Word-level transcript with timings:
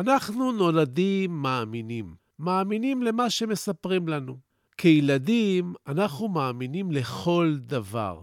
אנחנו 0.00 0.52
נולדים 0.52 1.42
מאמינים. 1.42 2.14
מאמינים 2.38 3.02
למה 3.02 3.30
שמספרים 3.30 4.08
לנו. 4.08 4.38
כילדים, 4.76 5.74
אנחנו 5.86 6.28
מאמינים 6.28 6.92
לכל 6.92 7.56
דבר. 7.60 8.22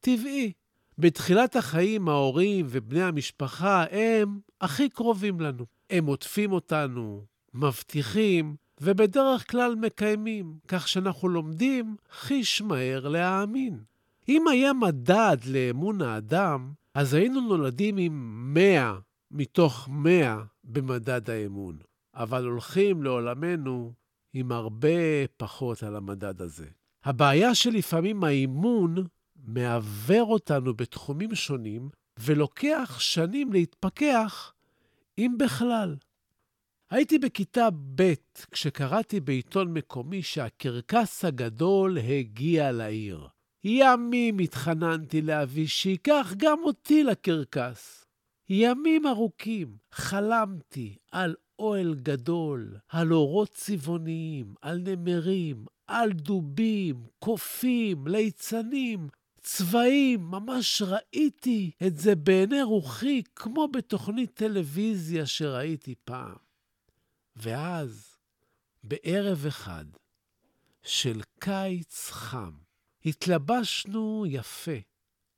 טבעי. 0.00 0.52
בתחילת 0.98 1.56
החיים, 1.56 2.08
ההורים 2.08 2.66
ובני 2.68 3.02
המשפחה 3.02 3.84
הם 3.90 4.38
הכי 4.60 4.88
קרובים 4.88 5.40
לנו. 5.40 5.64
הם 5.90 6.06
עוטפים 6.06 6.52
אותנו, 6.52 7.24
מבטיחים, 7.54 8.56
ובדרך 8.80 9.50
כלל 9.50 9.74
מקיימים, 9.74 10.54
כך 10.68 10.88
שאנחנו 10.88 11.28
לומדים 11.28 11.96
חיש 12.10 12.62
מהר 12.62 13.08
להאמין. 13.08 13.78
אם 14.28 14.48
היה 14.48 14.72
מדד 14.72 15.36
לאמון 15.46 16.02
האדם, 16.02 16.72
אז 16.94 17.14
היינו 17.14 17.40
נולדים 17.40 17.96
עם 17.96 18.54
100 18.54 18.98
מתוך 19.30 19.88
100 19.90 20.42
במדד 20.66 21.30
האמון, 21.30 21.78
אבל 22.14 22.44
הולכים 22.44 23.02
לעולמנו 23.02 23.92
עם 24.32 24.52
הרבה 24.52 24.88
פחות 25.36 25.82
על 25.82 25.96
המדד 25.96 26.42
הזה. 26.42 26.66
הבעיה 27.04 27.54
שלפעמים 27.54 28.24
האימון 28.24 28.94
מעוור 29.36 30.32
אותנו 30.32 30.74
בתחומים 30.74 31.34
שונים, 31.34 31.88
ולוקח 32.18 32.96
שנים 33.00 33.52
להתפכח, 33.52 34.52
אם 35.18 35.34
בכלל. 35.38 35.96
הייתי 36.90 37.18
בכיתה 37.18 37.68
ב' 37.94 38.12
כשקראתי 38.50 39.20
בעיתון 39.20 39.72
מקומי 39.72 40.22
שהקרקס 40.22 41.24
הגדול 41.24 41.98
הגיע 41.98 42.72
לעיר. 42.72 43.28
ימים 43.64 44.38
התחננתי 44.38 45.22
לאבי 45.22 45.66
שייקח 45.66 46.32
גם 46.36 46.58
אותי 46.64 47.04
לקרקס. 47.04 48.05
ימים 48.48 49.06
ארוכים 49.06 49.76
חלמתי 49.92 50.96
על 51.12 51.34
אוהל 51.58 51.94
גדול, 51.94 52.76
על 52.88 53.12
אורות 53.12 53.48
צבעוניים, 53.48 54.54
על 54.62 54.78
נמרים, 54.78 55.64
על 55.86 56.12
דובים, 56.12 57.06
קופים, 57.18 58.06
ליצנים, 58.06 59.08
צבעים, 59.40 60.20
ממש 60.20 60.82
ראיתי 60.82 61.70
את 61.86 61.96
זה 61.96 62.14
בעיני 62.14 62.62
רוחי, 62.62 63.22
כמו 63.36 63.68
בתוכנית 63.68 64.34
טלוויזיה 64.34 65.26
שראיתי 65.26 65.94
פעם. 66.04 66.36
ואז, 67.36 68.16
בערב 68.84 69.46
אחד 69.46 69.84
של 70.82 71.20
קיץ 71.38 72.10
חם, 72.10 72.52
התלבשנו 73.04 74.24
יפה 74.28 74.78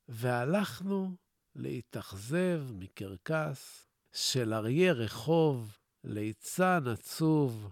והלכנו 0.09 1.17
להתאכזב 1.55 2.63
מקרקס 2.73 3.89
של 4.13 4.55
אריה 4.55 4.93
רחוב, 4.93 5.79
ליצן 6.05 6.87
עצוב 6.87 7.71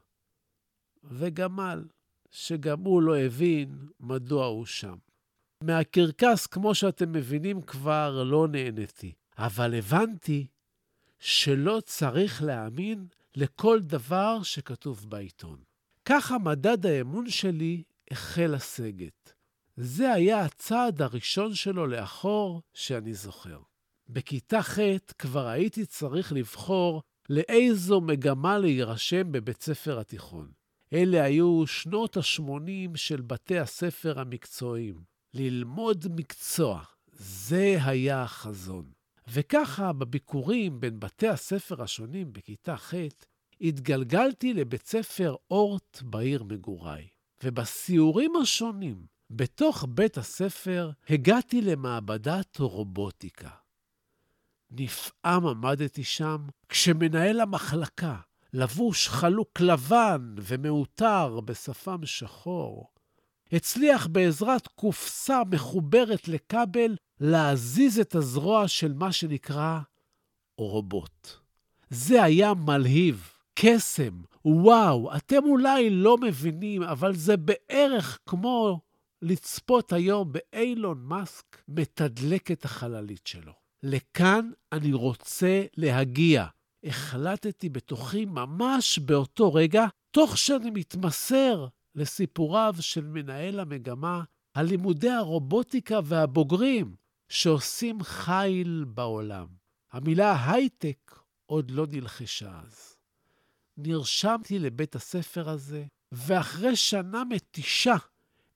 וגמל, 1.05 1.85
שגם 2.31 2.81
הוא 2.81 3.03
לא 3.03 3.17
הבין 3.19 3.89
מדוע 4.01 4.47
הוא 4.47 4.67
שם. 4.67 4.97
מהקרקס, 5.65 6.47
כמו 6.47 6.75
שאתם 6.75 7.13
מבינים, 7.13 7.63
כבר 7.63 8.23
לא 8.23 8.49
נהניתי, 8.49 9.13
אבל 9.39 9.75
הבנתי 9.75 10.47
שלא 11.19 11.81
צריך 11.85 12.43
להאמין 12.43 13.07
לכל 13.37 13.81
דבר 13.81 14.43
שכתוב 14.43 15.07
בעיתון. 15.09 15.63
ככה 16.05 16.39
מדד 16.39 16.87
האמון 16.87 17.31
שלי 17.31 17.83
החל 18.11 18.47
לסגת. 18.55 19.36
זה 19.77 20.13
היה 20.13 20.45
הצעד 20.45 21.03
הראשון 21.03 21.55
שלו 21.55 21.87
לאחור 21.87 22.63
שאני 22.75 23.15
זוכר. 23.15 23.61
בכיתה 24.09 24.63
ח' 24.63 24.79
כבר 25.19 25.47
הייתי 25.47 25.87
צריך 25.87 26.33
לבחור 26.33 27.03
לאיזו 27.29 28.01
מגמה 28.01 28.59
להירשם 28.59 29.33
בבית 29.33 29.63
ספר 29.63 29.99
התיכון. 29.99 30.53
אלה 30.93 31.25
היו 31.25 31.67
שנות 31.67 32.17
ה-80 32.17 32.97
של 32.97 33.21
בתי 33.21 33.59
הספר 33.59 34.21
המקצועיים. 34.21 35.03
ללמוד 35.35 36.07
מקצוע, 36.17 36.83
זה 37.13 37.79
היה 37.85 38.23
החזון. 38.23 38.91
וככה, 39.29 39.93
בביקורים 39.93 40.81
בין 40.81 41.01
בתי 41.01 41.29
הספר 41.29 41.83
השונים 41.83 42.33
בכיתה 42.33 42.77
ח', 42.77 42.95
התגלגלתי 43.61 44.55
לבית 44.55 44.87
ספר 44.87 45.35
אורט 45.51 46.03
בעיר 46.03 46.45
מגוריי. 46.45 47.09
ובסיורים 47.45 48.37
השונים 48.37 49.16
בתוך 49.31 49.85
בית 49.89 50.19
הספר 50.19 50.91
הגעתי 51.09 51.61
למעבדת 51.61 52.59
רובוטיקה. 52.59 53.51
נפעם 54.71 55.47
עמדתי 55.47 56.05
שם, 56.05 56.47
כשמנהל 56.69 57.41
המחלקה, 57.41 58.17
לבוש 58.53 59.09
חלוק 59.09 59.61
לבן 59.61 60.35
ומעוטר 60.39 61.41
בשפם 61.41 62.07
שחור, 62.07 62.91
הצליח 63.53 64.07
בעזרת 64.07 64.67
קופסה 64.67 65.43
מחוברת 65.51 66.29
לכבל 66.29 66.97
להזיז 67.21 67.99
את 67.99 68.15
הזרוע 68.15 68.69
של 68.69 68.93
מה 68.93 69.13
שנקרא 69.13 69.81
רובוט. 70.59 71.29
זה 71.91 72.23
היה 72.23 72.55
מלהיב, 72.55 73.31
קסם, 73.55 74.21
וואו, 74.45 75.17
אתם 75.17 75.45
אולי 75.45 75.91
לא 75.91 76.19
מבינים, 76.19 76.83
אבל 76.83 77.15
זה 77.15 77.37
בערך 77.37 78.19
כמו 78.27 78.81
לצפות 79.29 79.93
היום 79.93 80.33
באיילון 80.33 81.03
מאסק 81.03 81.63
מתדלק 81.69 82.51
את 82.51 82.65
החללית 82.65 83.27
שלו. 83.27 83.53
לכאן 83.83 84.51
אני 84.73 84.93
רוצה 84.93 85.65
להגיע. 85.77 86.47
החלטתי 86.85 87.69
בתוכי 87.69 88.25
ממש 88.25 88.99
באותו 88.99 89.55
רגע, 89.55 89.87
תוך 90.11 90.39
שאני 90.39 90.71
מתמסר 90.71 91.67
לסיפוריו 91.95 92.75
של 92.81 93.07
מנהל 93.07 93.61
המגמה 93.61 94.23
על 94.55 94.67
לימודי 94.67 95.11
הרובוטיקה 95.11 96.01
והבוגרים 96.05 96.97
שעושים 97.29 98.03
חיל 98.03 98.85
בעולם. 98.89 99.47
המילה 99.93 100.53
הייטק 100.53 101.19
עוד 101.47 101.71
לא 101.71 101.87
נלחשה 101.91 102.61
אז. 102.67 102.97
נרשמתי 103.77 104.59
לבית 104.59 104.97
הספר 104.97 105.49
הזה, 105.49 105.85
ואחרי 106.13 106.77
שנה 106.77 107.25
מתישה 107.25 107.97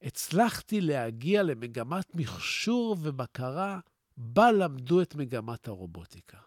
הצלחתי 0.02 0.80
להגיע 0.80 1.42
למגמת 1.42 2.14
מכשור 2.14 2.96
ובקרה 3.00 3.80
בה 4.16 4.52
למדו 4.52 5.02
את 5.02 5.14
מגמת 5.14 5.68
הרובוטיקה. 5.68 6.38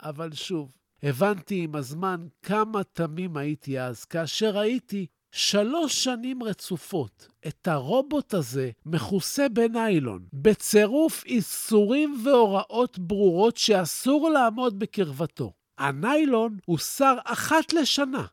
אבל 0.00 0.32
שוב, 0.32 0.72
הבנתי 1.02 1.64
עם 1.64 1.74
הזמן 1.74 2.26
כמה 2.42 2.84
תמים 2.84 3.36
הייתי 3.36 3.80
אז, 3.80 4.04
כאשר 4.04 4.50
ראיתי 4.50 5.06
שלוש 5.32 6.04
שנים 6.04 6.42
רצופות 6.42 7.28
את 7.46 7.68
הרובוט 7.68 8.34
הזה 8.34 8.70
מכוסה 8.86 9.48
בניילון, 9.48 10.26
בצירוף 10.32 11.24
איסורים 11.24 12.20
והוראות 12.24 12.98
ברורות 12.98 13.56
שאסור 13.56 14.30
לעמוד 14.30 14.78
בקרבתו. 14.78 15.52
הניילון 15.78 16.56
הוסר 16.66 17.16
אחת 17.24 17.72
לשנה. 17.72 18.26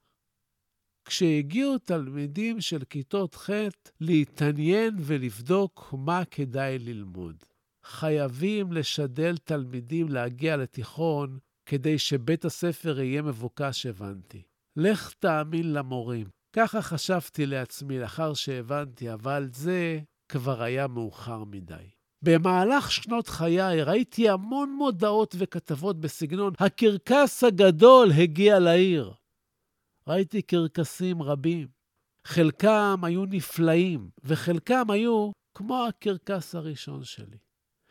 כשהגיעו 1.05 1.77
תלמידים 1.77 2.61
של 2.61 2.83
כיתות 2.89 3.35
ח' 3.35 3.49
להתעניין 4.01 4.95
ולבדוק 4.99 5.93
מה 5.97 6.25
כדאי 6.25 6.79
ללמוד. 6.79 7.35
חייבים 7.83 8.71
לשדל 8.71 9.37
תלמידים 9.37 10.09
להגיע 10.09 10.57
לתיכון 10.57 11.37
כדי 11.65 11.99
שבית 11.99 12.45
הספר 12.45 12.99
יהיה 12.99 13.21
מבוקש, 13.21 13.85
הבנתי. 13.85 14.41
לך 14.75 15.13
תאמין 15.19 15.73
למורים. 15.73 16.27
ככה 16.55 16.81
חשבתי 16.81 17.45
לעצמי 17.45 17.99
לאחר 17.99 18.33
שהבנתי, 18.33 19.13
אבל 19.13 19.49
זה 19.53 19.99
כבר 20.29 20.61
היה 20.61 20.87
מאוחר 20.87 21.43
מדי. 21.43 21.89
במהלך 22.21 22.91
שנות 22.91 23.27
חיי 23.27 23.83
ראיתי 23.83 24.29
המון 24.29 24.75
מודעות 24.77 25.35
וכתבות 25.37 25.99
בסגנון 25.99 26.53
הקרקס 26.59 27.43
הגדול 27.43 28.11
הגיע 28.11 28.59
לעיר. 28.59 29.13
ראיתי 30.07 30.41
קרקסים 30.41 31.21
רבים. 31.21 31.67
חלקם 32.27 33.01
היו 33.03 33.25
נפלאים, 33.25 34.09
וחלקם 34.23 34.89
היו 34.89 35.31
כמו 35.57 35.85
הקרקס 35.85 36.55
הראשון 36.55 37.03
שלי. 37.03 37.37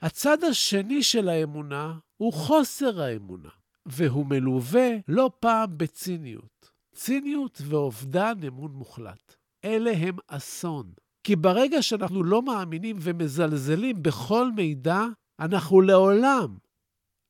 הצד 0.02 0.44
השני 0.44 1.02
של 1.02 1.28
האמונה 1.28 1.98
הוא 2.16 2.32
חוסר 2.32 3.02
האמונה, 3.02 3.48
והוא 3.86 4.26
מלווה 4.26 4.88
לא 5.08 5.30
פעם 5.40 5.78
בציניות. 5.78 6.70
ציניות 6.94 7.58
ואובדן 7.64 8.34
אמון 8.46 8.72
מוחלט. 8.72 9.34
אלה 9.64 9.90
הם 9.90 10.16
אסון. 10.28 10.92
כי 11.24 11.36
ברגע 11.36 11.82
שאנחנו 11.82 12.22
לא 12.24 12.42
מאמינים 12.42 12.96
ומזלזלים 13.00 14.02
בכל 14.02 14.52
מידע, 14.52 15.00
אנחנו 15.40 15.80
לעולם 15.80 16.56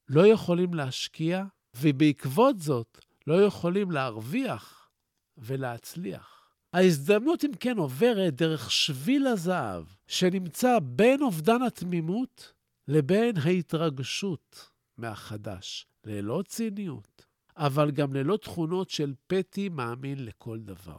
לא 0.09 0.27
יכולים 0.27 0.75
להשקיע, 0.75 1.45
ובעקבות 1.77 2.61
זאת 2.61 2.99
לא 3.27 3.45
יכולים 3.45 3.91
להרוויח 3.91 4.91
ולהצליח. 5.37 6.43
ההזדמנות, 6.73 7.45
אם 7.45 7.51
כן, 7.61 7.79
עוברת 7.79 8.35
דרך 8.35 8.71
שביל 8.71 9.27
הזהב, 9.27 9.85
שנמצא 10.07 10.79
בין 10.83 11.23
אובדן 11.23 11.63
התמימות 11.63 12.53
לבין 12.89 13.37
ההתרגשות 13.45 14.71
מהחדש, 14.99 15.87
ללא 16.05 16.43
ציניות, 16.47 17.27
אבל 17.57 17.91
גם 17.91 18.15
ללא 18.15 18.37
תכונות 18.37 18.91
של 18.91 19.15
פטי 19.27 19.69
מאמין 19.69 20.25
לכל 20.25 20.59
דבר. 20.61 20.99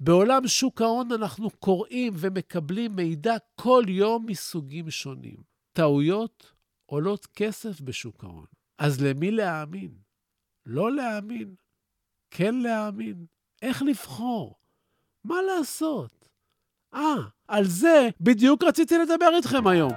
בעולם 0.00 0.46
שוק 0.46 0.82
ההון 0.82 1.12
אנחנו 1.12 1.50
קוראים 1.50 2.12
ומקבלים 2.16 2.96
מידע 2.96 3.36
כל 3.54 3.84
יום 3.88 4.26
מסוגים 4.26 4.90
שונים. 4.90 5.42
טעויות 5.72 6.52
עולות 6.86 7.26
כסף 7.26 7.80
בשוק 7.80 8.24
ההון. 8.24 8.46
אז 8.78 9.00
למי 9.00 9.30
להאמין? 9.30 10.07
לא 10.70 10.92
להאמין, 10.92 11.54
כן 12.30 12.54
להאמין. 12.54 13.26
איך 13.62 13.82
לבחור? 13.82 14.54
מה 15.24 15.34
לעשות? 15.42 16.28
אה, 16.94 17.14
על 17.48 17.64
זה 17.64 18.08
בדיוק 18.20 18.64
רציתי 18.64 18.98
לדבר 18.98 19.30
איתכם 19.36 19.66
היום. 19.66 19.92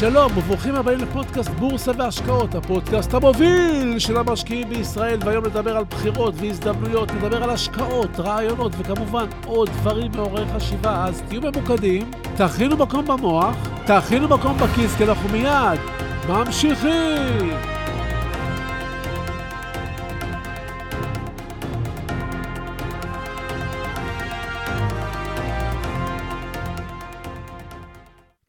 שלום 0.00 0.38
וברוכים 0.38 0.74
הבאים 0.74 0.98
לפודקאסט 0.98 1.50
בורסה 1.50 1.92
והשקעות, 1.98 2.54
הפודקאסט 2.54 3.14
המוביל 3.14 3.98
של 3.98 4.16
המשקיעים 4.16 4.68
בישראל, 4.68 5.18
והיום 5.24 5.46
נדבר 5.46 5.76
על 5.76 5.84
בחירות 5.84 6.34
והזדמנויות, 6.36 7.10
נדבר 7.10 7.42
על 7.42 7.50
השקעות, 7.50 8.10
רעיונות 8.18 8.72
וכמובן 8.78 9.26
עוד 9.46 9.68
דברים 9.68 10.12
מעוררי 10.12 10.44
חשיבה, 10.54 11.04
אז 11.04 11.22
תהיו 11.28 11.40
ממוקדים, 11.40 12.10
תכינו 12.36 12.76
מקום 12.76 13.06
במוח, 13.06 13.56
תכינו 13.86 14.28
מקום 14.28 14.56
בכיס, 14.58 14.96
כי 14.96 15.04
אנחנו 15.04 15.28
מיד 15.28 15.80
ממשיכים. 16.28 17.79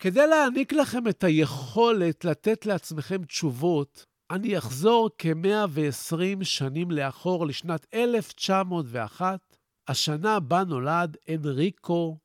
כדי 0.01 0.27
להעניק 0.27 0.73
לכם 0.73 1.07
את 1.07 1.23
היכולת 1.23 2.25
לתת 2.25 2.65
לעצמכם 2.65 3.23
תשובות, 3.23 4.05
אני 4.31 4.57
אחזור 4.57 5.09
כ-120 5.17 6.43
שנים 6.43 6.91
לאחור 6.91 7.45
לשנת 7.45 7.85
1901, 7.93 9.39
השנה 9.87 10.39
בה 10.39 10.63
נולד 10.63 11.17
הנריקו 11.27 12.17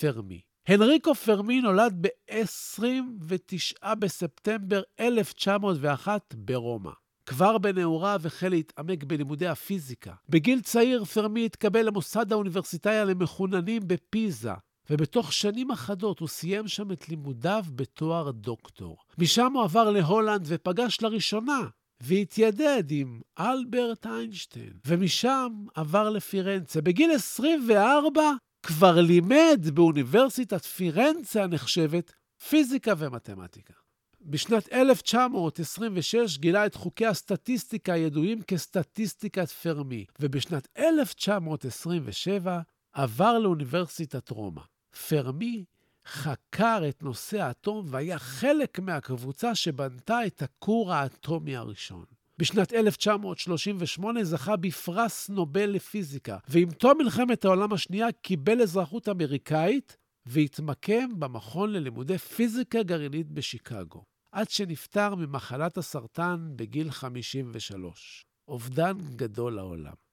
פרמי. 0.00 0.40
הנריקו 0.68 1.14
פרמי 1.14 1.60
נולד 1.60 1.96
ב-29 2.00 3.94
בספטמבר 3.94 4.82
1901 5.00 6.34
ברומא. 6.34 6.92
כבר 7.26 7.58
בנעוריו 7.58 8.20
החל 8.24 8.48
להתעמק 8.48 9.04
בלימודי 9.04 9.46
הפיזיקה. 9.46 10.12
בגיל 10.28 10.60
צעיר 10.60 11.04
פרמי 11.04 11.46
התקבל 11.46 11.86
למוסד 11.86 12.32
האוניברסיטאי 12.32 13.04
למחוננים 13.06 13.82
בפיזה, 13.86 14.52
ובתוך 14.90 15.32
שנים 15.32 15.70
אחדות 15.70 16.20
הוא 16.20 16.28
סיים 16.28 16.68
שם 16.68 16.92
את 16.92 17.08
לימודיו 17.08 17.64
בתואר 17.74 18.30
דוקטור. 18.30 18.96
משם 19.18 19.52
הוא 19.52 19.62
עבר 19.62 19.90
להולנד 19.90 20.44
ופגש 20.46 21.02
לראשונה 21.02 21.60
והתיידד 22.00 22.84
עם 22.90 23.20
אלברט 23.38 24.06
איינשטיין, 24.06 24.72
ומשם 24.86 25.64
עבר 25.74 26.10
לפירנצה. 26.10 26.80
בגיל 26.80 27.10
24 27.10 28.22
כבר 28.62 29.00
לימד 29.00 29.66
באוניברסיטת 29.74 30.64
פירנצה 30.64 31.42
הנחשבת 31.42 32.12
פיזיקה 32.48 32.92
ומתמטיקה. 32.98 33.74
בשנת 34.20 34.72
1926 34.72 36.38
גילה 36.38 36.66
את 36.66 36.74
חוקי 36.74 37.06
הסטטיסטיקה 37.06 37.92
הידועים 37.92 38.42
כסטטיסטיקת 38.42 39.48
פרמי, 39.48 40.04
ובשנת 40.20 40.68
1927 40.78 42.60
עבר 42.92 43.38
לאוניברסיטת 43.38 44.30
רומא. 44.30 44.62
פרמי 45.08 45.64
חקר 46.06 46.82
את 46.88 47.02
נושא 47.02 47.42
האטום 47.42 47.86
והיה 47.88 48.18
חלק 48.18 48.78
מהקבוצה 48.78 49.54
שבנתה 49.54 50.26
את 50.26 50.42
הכור 50.42 50.92
האטומי 50.92 51.56
הראשון. 51.56 52.04
בשנת 52.38 52.72
1938 52.72 54.24
זכה 54.24 54.56
בפרס 54.56 55.28
נובל 55.28 55.70
לפיזיקה, 55.70 56.38
ועם 56.48 56.70
תום 56.70 56.98
מלחמת 56.98 57.44
העולם 57.44 57.72
השנייה 57.72 58.12
קיבל 58.12 58.62
אזרחות 58.62 59.08
אמריקאית 59.08 59.96
והתמקם 60.26 61.20
במכון 61.20 61.72
ללימודי 61.72 62.18
פיזיקה 62.18 62.82
גרעינית 62.82 63.30
בשיקגו, 63.30 64.04
עד 64.32 64.50
שנפטר 64.50 65.14
ממחלת 65.14 65.78
הסרטן 65.78 66.52
בגיל 66.56 66.90
53. 66.90 68.24
אובדן 68.48 68.98
גדול 69.16 69.52
לעולם. 69.54 70.09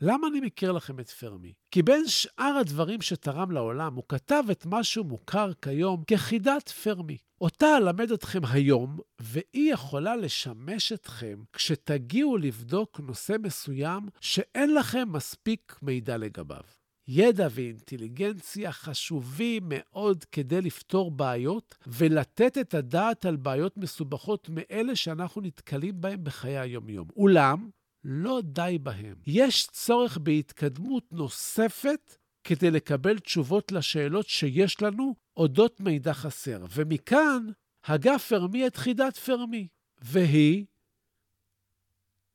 למה 0.00 0.26
אני 0.26 0.40
מכיר 0.40 0.72
לכם 0.72 1.00
את 1.00 1.10
פרמי? 1.10 1.52
כי 1.70 1.82
בין 1.82 2.08
שאר 2.08 2.56
הדברים 2.60 3.00
שתרם 3.00 3.50
לעולם, 3.50 3.94
הוא 3.94 4.04
כתב 4.08 4.42
את 4.50 4.66
מה 4.66 4.84
שהוא 4.84 5.06
מוכר 5.06 5.52
כיום 5.62 6.02
כחידת 6.06 6.68
פרמי. 6.68 7.16
אותה 7.40 7.76
אלמד 7.76 8.12
אתכם 8.12 8.40
היום, 8.44 8.98
והיא 9.20 9.72
יכולה 9.72 10.16
לשמש 10.16 10.92
אתכם 10.92 11.42
כשתגיעו 11.52 12.36
לבדוק 12.36 13.00
נושא 13.00 13.36
מסוים 13.42 14.08
שאין 14.20 14.74
לכם 14.74 15.08
מספיק 15.12 15.78
מידע 15.82 16.16
לגביו. 16.16 16.62
ידע 17.08 17.48
ואינטליגנציה 17.50 18.72
חשובים 18.72 19.62
מאוד 19.66 20.24
כדי 20.32 20.60
לפתור 20.60 21.10
בעיות 21.10 21.76
ולתת 21.86 22.58
את 22.58 22.74
הדעת 22.74 23.26
על 23.26 23.36
בעיות 23.36 23.76
מסובכות 23.76 24.48
מאלה 24.48 24.96
שאנחנו 24.96 25.40
נתקלים 25.40 26.00
בהן 26.00 26.24
בחיי 26.24 26.58
היום-יום. 26.58 27.08
אולם, 27.16 27.68
לא 28.04 28.40
די 28.44 28.78
בהם. 28.82 29.16
יש 29.26 29.66
צורך 29.66 30.18
בהתקדמות 30.18 31.12
נוספת 31.12 32.16
כדי 32.44 32.70
לקבל 32.70 33.18
תשובות 33.18 33.72
לשאלות 33.72 34.28
שיש 34.28 34.82
לנו 34.82 35.14
אודות 35.36 35.80
מידע 35.80 36.14
חסר. 36.14 36.64
ומכאן 36.70 37.46
הגה 37.84 38.18
פרמי 38.18 38.66
את 38.66 38.76
חידת 38.76 39.16
פרמי, 39.16 39.68
והיא 39.98 40.66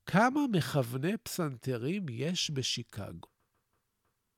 כמה 0.06 0.40
מכווני 0.52 1.18
פסנתרים 1.18 2.06
יש 2.10 2.52
בשיקגו. 2.52 3.28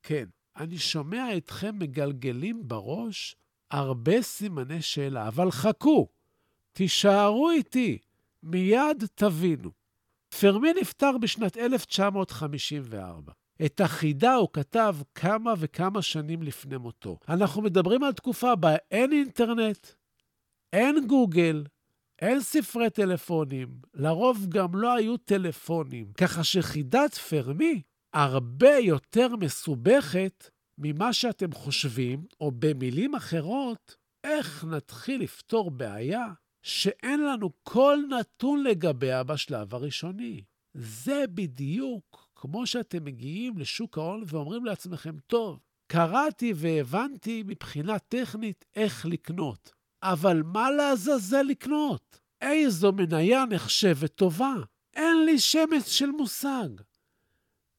כן, 0.04 0.26
אני 0.58 0.78
שומע 0.78 1.38
אתכם 1.38 1.80
מגלגלים 1.80 2.68
בראש 2.68 3.36
הרבה 3.72 4.22
סימני 4.22 4.82
שאלה, 4.82 5.28
אבל 5.28 5.52
חכו, 5.52 6.08
תישארו 6.74 7.52
איתי, 7.52 7.98
מיד 8.44 9.04
תבינו. 9.16 9.72
פרמי 10.40 10.74
נפטר 10.82 11.18
בשנת 11.18 11.58
1954. 11.58 13.34
את 13.66 13.82
החידה 13.82 14.34
הוא 14.34 14.50
כתב 14.54 14.96
כמה 15.16 15.54
וכמה 15.58 16.02
שנים 16.02 16.44
לפני 16.44 16.78
מותו. 16.78 17.20
אנחנו 17.30 17.62
מדברים 17.62 18.04
על 18.04 18.14
תקופה 18.14 18.56
בה 18.56 18.76
אין 18.92 19.12
אינטרנט, 19.12 19.88
אין 20.74 21.08
גוגל, 21.08 21.64
אין 22.22 22.42
ספרי 22.42 22.90
טלפונים, 22.90 23.68
לרוב 23.94 24.46
גם 24.50 24.76
לא 24.76 24.94
היו 24.94 25.18
טלפונים, 25.18 26.14
ככה 26.14 26.44
שחידת 26.44 27.14
פרמי 27.14 27.82
הרבה 28.14 28.78
יותר 28.78 29.36
מסובכת 29.36 30.50
ממה 30.78 31.14
שאתם 31.14 31.52
חושבים, 31.52 32.26
או 32.40 32.52
במילים 32.52 33.16
אחרות, 33.16 33.96
איך 34.24 34.66
נתחיל 34.66 35.22
לפתור 35.22 35.72
בעיה 35.72 36.26
שאין 36.66 37.26
לנו 37.26 37.50
כל 37.64 38.00
נתון 38.20 38.64
לגביה 38.64 39.24
בשלב 39.24 39.76
הראשוני. 39.76 40.44
זה 40.74 41.24
בדיוק 41.34 42.30
כמו 42.36 42.68
שאתם 42.68 43.06
מגיעים 43.06 43.58
לשוק 43.58 43.98
ההון 43.98 44.24
ואומרים 44.28 44.66
לעצמכם, 44.66 45.16
טוב, 45.28 45.60
קראתי 45.88 46.54
והבנתי 46.56 47.44
מבחינה 47.48 48.00
טכנית 48.00 48.66
איך 48.76 49.06
לקנות, 49.06 49.72
אבל 50.04 50.44
מה 50.44 50.72
לעזאזל 50.72 51.42
לקנות? 51.42 52.20
איזו 52.42 52.92
מניה 52.92 53.46
נחשבת 53.46 54.16
טובה? 54.16 54.54
אין 54.94 55.26
לי 55.26 55.40
שמץ 55.40 55.88
של 55.88 56.10
מושג. 56.10 56.70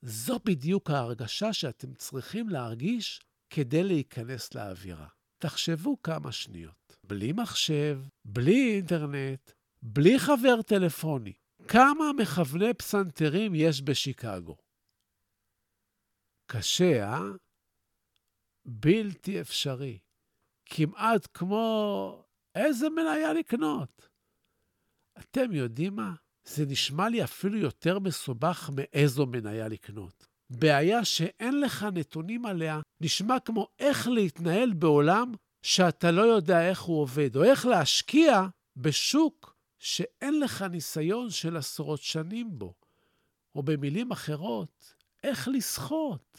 זו 0.02 0.38
בדיוק 0.44 0.90
ההרגשה 0.90 1.52
שאתם 1.52 1.94
צריכים 1.94 2.48
להרגיש 2.48 3.20
כדי 3.50 3.82
להיכנס 3.82 4.54
לאווירה. 4.54 5.06
תחשבו 5.38 6.02
כמה 6.02 6.32
שניות. 6.32 6.85
בלי 7.08 7.32
מחשב, 7.32 8.00
בלי 8.24 8.74
אינטרנט, 8.76 9.50
בלי 9.82 10.18
חבר 10.18 10.62
טלפוני. 10.62 11.32
כמה 11.68 12.12
מכווני 12.12 12.74
פסנתרים 12.74 13.54
יש 13.54 13.82
בשיקגו? 13.82 14.56
קשה, 16.46 17.08
אה? 17.08 17.22
בלתי 18.64 19.40
אפשרי. 19.40 19.98
כמעט 20.66 21.28
כמו 21.34 22.24
איזה 22.54 22.90
מניה 22.90 23.32
לקנות. 23.32 24.08
אתם 25.18 25.52
יודעים 25.52 25.96
מה? 25.96 26.14
זה 26.44 26.66
נשמע 26.66 27.08
לי 27.08 27.24
אפילו 27.24 27.58
יותר 27.58 27.98
מסובך 27.98 28.70
מאיזו 28.76 29.26
מניה 29.26 29.68
לקנות. 29.68 30.26
בעיה 30.50 31.04
שאין 31.04 31.60
לך 31.60 31.86
נתונים 31.94 32.46
עליה, 32.46 32.80
נשמע 33.00 33.40
כמו 33.40 33.68
איך 33.78 34.08
להתנהל 34.08 34.72
בעולם 34.72 35.32
שאתה 35.66 36.10
לא 36.10 36.22
יודע 36.22 36.68
איך 36.68 36.80
הוא 36.80 37.00
עובד, 37.00 37.36
או 37.36 37.44
איך 37.44 37.66
להשקיע 37.66 38.42
בשוק 38.76 39.56
שאין 39.78 40.40
לך 40.40 40.62
ניסיון 40.62 41.30
של 41.30 41.56
עשרות 41.56 42.02
שנים 42.02 42.58
בו, 42.58 42.74
או 43.54 43.62
במילים 43.62 44.12
אחרות, 44.12 44.94
איך 45.24 45.48
לסחוט. 45.48 46.38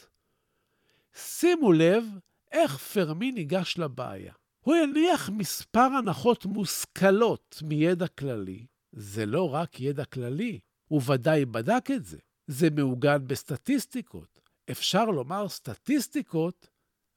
שימו 1.14 1.72
לב 1.72 2.04
איך 2.52 2.76
פרמי 2.76 3.32
ניגש 3.32 3.78
לבעיה. 3.78 4.32
הוא 4.60 4.74
הניח 4.74 5.30
מספר 5.30 5.88
הנחות 5.98 6.46
מושכלות 6.46 7.62
מידע 7.62 8.06
כללי. 8.08 8.66
זה 8.92 9.26
לא 9.26 9.54
רק 9.54 9.80
ידע 9.80 10.04
כללי, 10.04 10.58
הוא 10.88 11.02
ודאי 11.06 11.44
בדק 11.44 11.88
את 11.94 12.04
זה. 12.04 12.18
זה 12.46 12.70
מעוגן 12.70 13.26
בסטטיסטיקות. 13.26 14.40
אפשר 14.70 15.04
לומר 15.04 15.48
סטטיסטיקות 15.48 16.68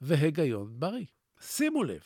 והיגיון 0.02 0.80
בריא. 0.80 1.06
שימו 1.42 1.84
לב, 1.84 2.02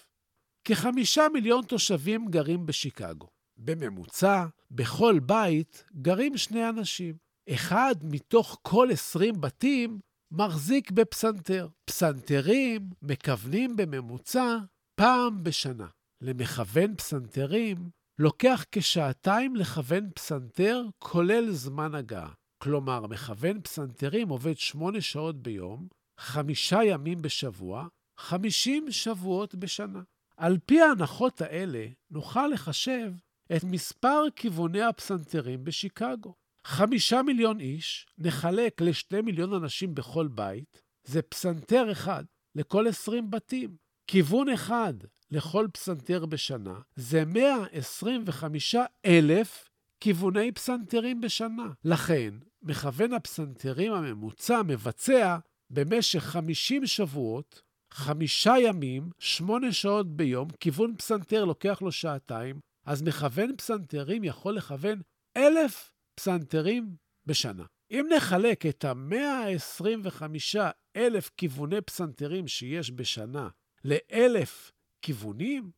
כחמישה 0.68 1.24
מיליון 1.34 1.65
תושבים 1.65 2.25
גרים 2.25 2.65
בשיקגו. 2.65 3.27
בממוצע, 3.58 4.46
בכל 4.72 5.20
בית 5.20 5.84
גרים 5.96 6.38
שני 6.38 6.70
אנשים. 6.70 7.18
אחד 7.50 7.96
מתוך 8.01 8.60
כל 8.62 8.88
עשרים 8.92 9.42
בתים 9.42 10.00
מחזיק 10.32 10.92
בפסנתר. 10.92 11.68
פסנתרים 11.86 12.89
מכוונים 13.01 13.75
בממוצע 13.75 14.58
פעם 14.96 15.44
בשנה. 15.44 15.88
למכוון 16.22 16.96
פסנתרים 16.96 17.89
לוקח 18.20 18.65
כשעתיים 18.72 19.56
לכוון 19.56 20.10
פסנתר, 20.15 20.84
כולל 21.00 21.51
זמן 21.51 21.96
הגעה. 21.96 22.34
כלומר, 22.63 23.08
מכוון 23.08 23.62
פסנתרים 23.62 24.30
עובד 24.30 24.58
שמונה 24.58 25.01
שעות 25.01 25.42
ביום, 25.42 25.88
חמישה 26.20 26.84
ימים 26.84 27.22
בשבוע, 27.22 27.88
חמישים 28.17 28.91
שבועות 28.91 29.55
בשנה. 29.55 30.01
על 30.38 30.57
פי 30.65 30.81
ההנחות 30.81 31.41
האלה, 31.41 31.86
נוכל 32.12 32.48
לחשב 32.48 33.12
את 33.55 33.63
מספר 33.63 34.24
כיווני 34.36 34.81
הפסנתרים 34.81 35.63
בשיקגו. 35.63 36.34
חמישה 36.65 37.22
מיליון 37.22 37.60
איש 37.60 38.07
נחלק 38.17 38.81
לשני 38.81 39.22
מיליון 39.22 39.53
אנשים 39.53 39.95
בכל 39.95 40.27
בית, 40.27 40.81
זה 41.03 41.22
פסנתר 41.22 41.91
אחד 41.91 42.24
לכל 42.55 42.88
עשרים 42.88 43.31
בתים. 43.31 43.75
כיוון 44.07 44.50
אחד 44.50 44.93
לכל 45.31 45.67
פסנתר 45.74 46.25
בשנה 46.25 46.79
זה 46.95 47.25
125 47.25 48.75
אלף 49.05 49.69
כיווני 50.00 50.51
פסנתרים 50.51 51.22
בשנה. 51.22 51.67
לכן, 51.84 52.34
מכוון 52.62 53.13
הפסנתרים 53.13 53.93
הממוצע 53.93 54.62
מבצע 54.62 55.38
במשך 55.69 56.24
50 56.24 56.86
שבועות, 56.86 57.62
חמישה 57.96 58.54
ימים, 58.62 59.10
שמונה 59.20 59.72
שעות 59.72 60.16
ביום, 60.16 60.48
כיוון 60.60 60.96
פסנתר 60.98 61.46
לוקח 61.46 61.82
לו 61.82 61.92
שעתיים, 61.92 62.60
אז 62.86 63.02
מכוון 63.02 63.56
פסנתרים 63.58 64.24
יכול 64.24 64.56
לכוון 64.56 65.02
אלף 65.38 65.92
פסנתרים 66.16 66.96
בשנה. 67.25 67.66
אם 67.92 68.06
נחלק 68.18 68.66
את 68.66 68.86
ה-125 68.86 70.58
אלף 70.96 71.30
כיווני 71.38 71.82
פסנתרים 71.82 72.48
שיש 72.48 72.92
בשנה 72.92 73.50
לאלף 73.84 74.72
כיוונים, 75.02 75.72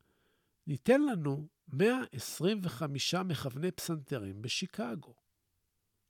ניתן 0.66 1.02
לנו 1.02 1.48
125 1.72 3.14
מכווני 3.14 3.70
פסנתרים 3.70 4.42
בשיקגו. 4.42 5.14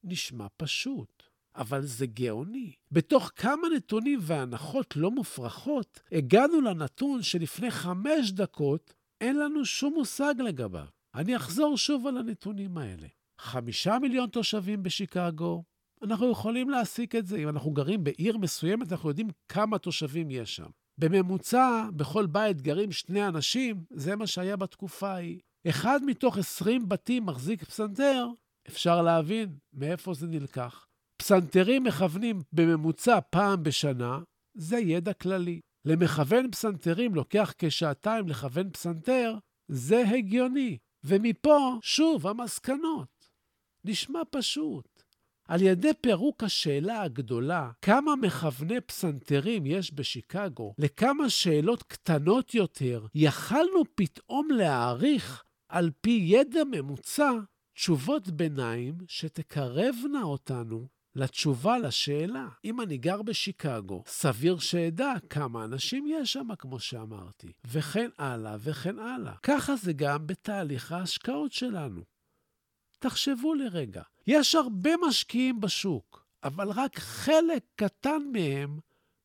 נשמע 0.05 0.47
פשוט, 0.57 1.23
אבל 1.57 1.83
זה 1.83 2.07
גאוני. 2.07 2.73
בתוך 2.93 3.31
כמה 3.37 3.69
נתונים 3.77 4.19
והנחות 4.23 4.97
לא 4.97 5.11
מופרכות, 5.11 6.01
הגענו 6.13 6.61
לנתון 6.61 7.23
שלפני 7.23 7.71
חמש 7.71 8.33
דקות 8.33 8.95
אין 9.21 9.39
לנו 9.39 9.65
שום 9.65 9.95
מושג 9.95 10.35
לגביו. 10.39 10.87
אני 11.15 11.37
אחזור 11.37 11.77
שוב 11.77 12.07
על 12.07 12.17
הנתונים 12.17 12.79
האלה. 12.79 13.07
חמישה 13.41 13.99
מיליון 13.99 14.29
תושבים 14.29 14.83
בשיקגו, 14.83 15.65
אנחנו 16.03 16.31
יכולים 16.31 16.71
להסיק 16.71 17.15
את 17.15 17.27
זה. 17.27 17.37
אם 17.37 17.49
אנחנו 17.49 17.71
גרים 17.71 18.05
בעיר 18.05 18.39
מסוימת, 18.39 18.93
אנחנו 18.93 19.09
יודעים 19.09 19.29
כמה 19.49 19.79
תושבים 19.79 20.31
יש 20.31 20.57
שם. 20.57 20.69
בממוצע, 20.99 21.89
בכל 21.97 22.27
בית 22.27 22.63
גרים 22.63 22.93
שני 22.93 23.29
אנשים, 23.29 23.85
זה 23.91 24.17
מה 24.17 24.27
שהיה 24.27 24.57
בתקופה 24.57 25.11
ההיא. 25.11 25.41
אחד 25.69 26.01
מתוך 26.07 26.39
20 26.39 26.89
בתים 26.89 27.27
מחזיק 27.27 27.65
פסנתר, 27.65 28.27
אפשר 28.69 29.03
להבין 29.03 29.57
מאיפה 29.73 30.15
זה 30.15 30.27
נלקח. 30.27 30.88
פסנתרים 31.19 31.85
מכוונים 31.85 32.43
בממוצע 32.53 33.19
פעם 33.31 33.63
בשנה, 33.63 34.19
זה 34.55 34.79
ידע 34.79 35.13
כללי. 35.13 35.61
למכוון 35.85 36.51
פסנתרים 36.51 37.15
לוקח 37.15 37.53
כשעתיים 37.59 38.29
לכוון 38.29 38.71
פסנתר, 38.71 39.35
זה 39.69 40.03
הגיוני. 40.09 40.79
ומפה, 41.05 41.79
שוב, 41.83 42.27
המסקנות. 42.27 43.29
נשמע 43.85 44.21
פשוט. 44.31 45.03
על 45.49 45.63
ידי 45.63 45.91
פירוק 46.01 46.45
השאלה 46.45 47.03
הגדולה, 47.03 47.71
כמה 47.83 48.17
מכווני 48.17 48.81
פסנתרים 48.81 49.67
יש 49.67 49.95
בשיקגו, 49.95 50.75
לכמה 50.79 51.31
שאלות 51.31 51.83
קטנות 51.83 52.55
יותר, 52.55 53.07
יכלנו 53.15 53.83
פתאום 53.95 54.49
להעריך, 54.51 55.45
על 55.69 55.91
פי 56.01 56.21
ידע 56.23 56.61
ממוצע, 56.71 57.33
תשובות 57.75 58.29
ביניים 58.29 58.95
שתקרבנה 59.09 60.23
אותנו 60.23 60.87
לתשובה 61.19 61.79
לשאלה. 61.79 62.49
אם 62.65 62.81
אני 62.81 62.99
גר 62.99 63.23
בשיקגו, 63.23 64.03
סביר 64.07 64.59
שאדע 64.59 65.13
כמה 65.31 65.65
אנשים 65.65 66.07
יש 66.09 66.33
שם, 66.33 66.49
כמו 66.59 66.81
שאמרתי, 66.81 67.53
וכן 67.65 68.09
הלאה 68.19 68.57
וכן 68.61 68.99
הלאה. 68.99 69.35
ככה 69.43 69.77
זה 69.77 69.93
גם 69.93 70.27
בתהליך 70.27 70.93
ההשקעות 70.93 71.53
שלנו. 71.53 72.03
תחשבו 72.99 73.55
לרגע, 73.55 74.03
יש 74.27 74.55
הרבה 74.55 74.91
משקיעים 75.09 75.61
בשוק, 75.61 76.27
אבל 76.45 76.71
רק 76.71 76.99
חלק 76.99 77.63
קטן 77.77 78.23
מהם 78.33 78.79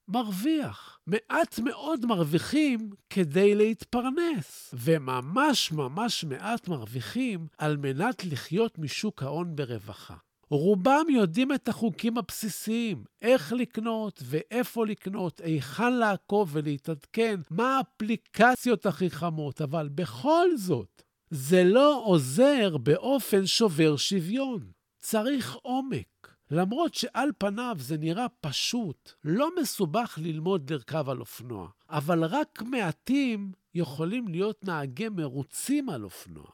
מרוויח. 0.08 1.00
מעט 1.08 1.60
מאוד 1.60 2.06
מרוויחים 2.06 2.90
כדי 3.10 3.56
להתפרנס, 3.56 4.74
וממש 4.78 5.72
ממש 5.72 6.24
מעט 6.24 6.68
מרוויחים 6.68 7.48
על 7.58 7.78
מנת 7.78 8.26
לחיות 8.26 8.78
משוק 8.80 9.24
ההון 9.24 9.56
ברווחה. 9.56 10.16
רובם 10.50 11.06
יודעים 11.10 11.54
את 11.54 11.68
החוקים 11.68 12.18
הבסיסיים, 12.18 13.04
איך 13.22 13.54
לקנות 13.54 14.24
ואיפה 14.26 14.86
לקנות, 14.86 15.42
היכן 15.44 15.94
לעקוב 15.94 16.50
ולהתעדכן, 16.54 17.42
מה 17.50 17.78
האפליקציות 17.78 18.86
הכי 18.86 19.10
חמות, 19.10 19.62
אבל 19.62 19.90
בכל 19.90 20.48
זאת, 20.56 21.04
זה 21.30 21.64
לא 21.64 22.02
עוזר 22.06 22.78
באופן 22.78 23.46
שובר 23.46 23.98
שוויון. 23.98 24.72
צריך 25.00 25.56
עומק. 25.62 26.08
למרות 26.52 26.94
שעל 26.94 27.30
פניו 27.38 27.76
זה 27.80 27.98
נראה 27.98 28.26
פשוט, 28.42 29.12
לא 29.24 29.50
מסובך 29.62 30.20
ללמוד 30.22 30.72
לרכב 30.74 31.10
על 31.10 31.20
אופנוע, 31.20 31.70
אבל 31.90 32.24
רק 32.24 32.62
מעטים 32.62 33.52
יכולים 33.76 34.28
להיות 34.28 34.64
נהגי 34.64 35.10
מרוצים 35.10 35.90
על 35.90 36.04
אופנוע. 36.04 36.46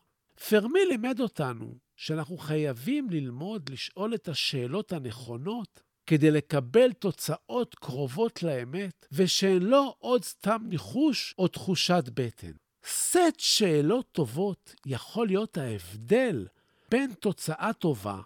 פרמי 0.48 0.80
לימד 0.90 1.20
אותנו 1.20 1.78
שאנחנו 1.96 2.38
חייבים 2.38 3.10
ללמוד 3.10 3.70
לשאול 3.70 4.16
את 4.16 4.28
השאלות 4.28 4.92
הנכונות 4.94 5.82
כדי 6.06 6.32
לקבל 6.32 6.94
תוצאות 6.94 7.76
קרובות 7.76 8.44
לאמת, 8.44 9.08
ושהן 9.12 9.62
לא 9.62 9.96
עוד 10.00 10.24
סתם 10.24 10.62
ניחוש 10.66 11.36
או 11.38 11.48
תחושת 11.48 12.04
בטן. 12.14 12.52
סט 12.86 13.38
שאלות 13.38 14.12
טובות 14.12 14.76
יכול 14.86 15.28
להיות 15.28 15.58
ההבדל 15.58 16.48
בין 16.92 17.14
תוצאה 17.14 17.72
טובה 17.74 18.22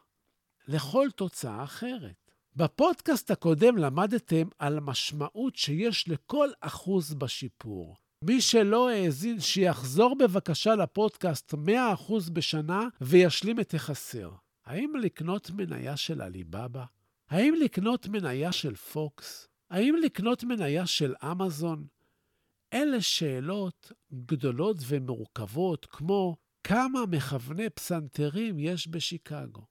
לכל 0.68 1.08
תוצאה 1.16 1.64
אחרת. 1.64 2.32
בפודקאסט 2.56 3.32
הקודם 3.32 3.78
למדתם 3.78 4.48
על 4.60 4.78
המשמעות 4.78 5.56
שיש 5.56 6.10
לכל 6.10 6.50
אחוז 6.62 7.14
בשיפור. 7.14 7.96
מי 8.26 8.42
שלא 8.42 8.90
האזין, 8.90 9.40
שיחזור 9.40 10.16
בבקשה 10.20 10.76
לפודקאסט 10.76 11.54
100% 11.54 11.58
בשנה 12.34 12.88
וישלים 13.02 13.60
את 13.60 13.74
החסר. 13.74 14.32
האם 14.66 14.94
לקנות 14.96 15.52
מניה 15.52 15.98
של 15.98 16.22
עליבאבא? 16.22 16.84
האם 17.30 17.54
לקנות 17.64 18.08
מניה 18.08 18.52
של 18.52 18.76
פוקס? 18.76 19.48
האם 19.70 19.96
לקנות 19.96 20.44
מניה 20.44 20.88
של 20.88 21.14
אמזון? 21.32 21.86
אלה 22.74 23.02
שאלות 23.02 23.92
גדולות 24.14 24.78
ומורכבות, 24.88 25.86
כמו 25.86 26.36
כמה 26.64 27.06
מכווני 27.06 27.70
פסנתרים 27.70 28.60
יש 28.60 28.88
בשיקגו. 28.88 29.66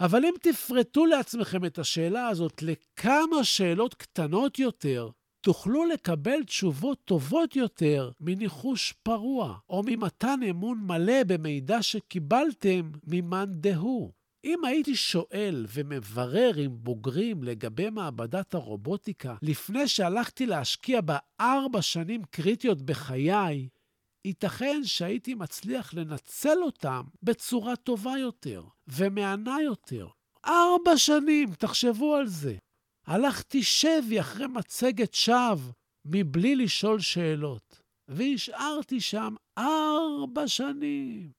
אבל 0.00 0.24
אם 0.24 0.34
תפרטו 0.42 1.06
לעצמכם 1.06 1.64
את 1.64 1.78
השאלה 1.78 2.28
הזאת 2.28 2.62
לכמה 2.62 3.44
שאלות 3.44 3.94
קטנות 3.94 4.58
יותר, 4.58 5.08
תוכלו 5.40 5.84
לקבל 5.84 6.44
תשובות 6.44 6.98
טובות 7.04 7.56
יותר 7.56 8.10
מניחוש 8.20 8.94
פרוע, 9.02 9.58
או 9.70 9.82
ממתן 9.86 10.40
אמון 10.50 10.78
מלא 10.78 11.24
במידע 11.26 11.82
שקיבלתם 11.82 12.90
ממאן 13.06 13.46
דהוא. 13.50 14.12
אם 14.44 14.64
הייתי 14.64 14.96
שואל 14.96 15.66
ומברר 15.74 16.50
עם 16.56 16.76
בוגרים 16.80 17.44
לגבי 17.44 17.90
מעבדת 17.90 18.54
הרובוטיקה 18.54 19.36
לפני 19.42 19.88
שהלכתי 19.88 20.46
להשקיע 20.46 21.00
בה 21.00 21.18
ארבע 21.40 21.82
שנים 21.82 22.22
קריטיות 22.30 22.82
בחיי, 22.82 23.68
ייתכן 24.24 24.80
שהייתי 24.84 25.34
מצליח 25.34 25.94
לנצל 25.94 26.58
אותם 26.62 27.02
בצורה 27.22 27.76
טובה 27.76 28.18
יותר 28.18 28.64
ומהנה 28.88 29.56
יותר. 29.64 30.06
ארבע 30.44 30.96
שנים, 30.96 31.54
תחשבו 31.54 32.14
על 32.14 32.26
זה. 32.26 32.56
הלכתי 33.08 33.62
שבי 33.62 34.20
אחרי 34.20 34.46
מצגת 34.46 35.14
שווא 35.14 35.72
מבלי 36.04 36.56
לשאול 36.56 37.00
שאלות, 37.00 37.82
והשארתי 38.08 39.00
שם 39.00 39.34
ארבע 39.58 40.48
שנים. 40.48 41.30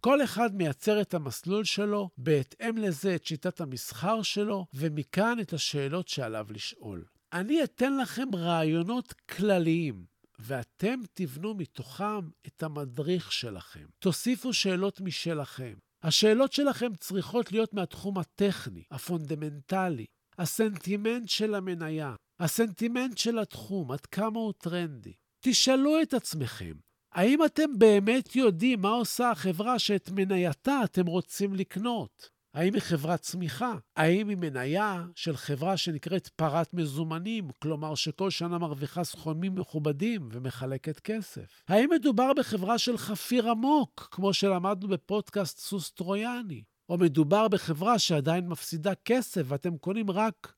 כל 0.00 0.24
אחד 0.24 0.54
מייצר 0.54 1.00
את 1.00 1.14
המסלול 1.14 1.64
שלו, 1.64 2.10
בהתאם 2.18 2.78
לזה 2.78 3.14
את 3.14 3.26
שיטת 3.26 3.60
המסחר 3.60 4.22
שלו, 4.22 4.66
ומכאן 4.74 5.40
את 5.40 5.52
השאלות 5.52 6.08
שעליו 6.08 6.46
לשאול. 6.50 7.04
אני 7.32 7.64
אתן 7.64 7.96
לכם 7.96 8.28
רעיונות 8.34 9.12
כלליים, 9.12 10.04
ואתם 10.38 11.00
תבנו 11.14 11.54
מתוכם 11.54 12.28
את 12.46 12.62
המדריך 12.62 13.32
שלכם. 13.32 13.86
תוסיפו 13.98 14.52
שאלות 14.52 15.00
משלכם. 15.00 15.74
השאלות 16.02 16.52
שלכם 16.52 16.94
צריכות 16.94 17.52
להיות 17.52 17.74
מהתחום 17.74 18.18
הטכני, 18.18 18.82
הפונדמנטלי, 18.90 20.06
הסנטימנט 20.38 21.28
של 21.28 21.54
המניה, 21.54 22.14
הסנטימנט 22.40 23.18
של 23.18 23.38
התחום, 23.38 23.92
עד 23.92 24.06
כמה 24.06 24.38
הוא 24.38 24.52
טרנדי. 24.58 25.12
תשאלו 25.40 26.02
את 26.02 26.14
עצמכם, 26.14 26.72
האם 27.12 27.44
אתם 27.44 27.78
באמת 27.78 28.36
יודעים 28.36 28.80
מה 28.80 28.88
עושה 28.88 29.30
החברה 29.30 29.78
שאת 29.78 30.10
מנייתה 30.10 30.80
אתם 30.84 31.06
רוצים 31.06 31.54
לקנות? 31.54 32.28
האם 32.54 32.74
היא 32.74 32.82
חברת 32.82 33.20
צמיחה? 33.20 33.74
האם 33.96 34.28
היא 34.28 34.36
מניה 34.36 35.04
של 35.14 35.36
חברה 35.36 35.76
שנקראת 35.76 36.28
פרת 36.28 36.74
מזומנים, 36.74 37.48
כלומר 37.62 37.94
שכל 37.94 38.30
שנה 38.30 38.58
מרוויחה 38.58 39.04
סכומים 39.04 39.54
מכובדים 39.54 40.28
ומחלקת 40.32 41.00
כסף? 41.00 41.62
האם 41.68 41.90
מדובר 41.90 42.32
בחברה 42.36 42.78
של 42.78 42.98
חפיר 42.98 43.50
עמוק, 43.50 44.08
כמו 44.10 44.34
שלמדנו 44.34 44.88
בפודקאסט 44.88 45.58
סוס 45.58 45.90
טרויאני? 45.90 46.62
או 46.88 46.98
מדובר 46.98 47.48
בחברה 47.48 47.98
שעדיין 47.98 48.48
מפסידה 48.48 48.94
כסף 48.94 49.42
ואתם 49.44 49.78
קונים 49.78 50.10
רק 50.10 50.54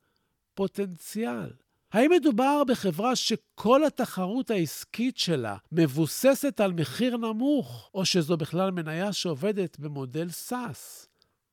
פוטנציאל? 0.54 1.50
האם 1.92 2.10
מדובר 2.10 2.62
בחברה 2.64 3.16
שכל 3.16 3.84
התחרות 3.84 4.50
העסקית 4.50 5.18
שלה 5.18 5.56
מבוססת 5.72 6.60
על 6.60 6.72
מחיר 6.72 7.16
נמוך, 7.16 7.90
או 7.94 8.04
שזו 8.04 8.36
בכלל 8.36 8.70
מניה 8.70 9.12
שעובדת 9.12 9.78
במודל 9.78 10.30
SaaS? 10.30 11.08